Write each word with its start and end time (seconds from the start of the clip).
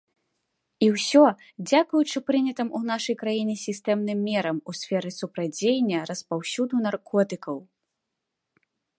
І 0.85 0.87
ўсё 0.93 1.19
дзякуючы 1.69 2.21
прынятым 2.29 2.67
у 2.79 2.79
нашай 2.91 3.15
краіне 3.21 3.55
сістэмным 3.65 4.23
мерам 4.29 4.57
у 4.73 4.75
сферы 4.79 5.09
супрацьдзеяння 5.19 5.99
распаўсюду 6.11 6.75
наркотыкаў. 6.87 7.57